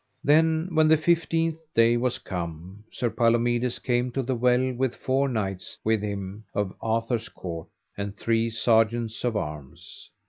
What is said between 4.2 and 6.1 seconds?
the well with four knights with